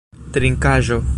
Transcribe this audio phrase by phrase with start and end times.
[0.33, 1.01] trinkaĵo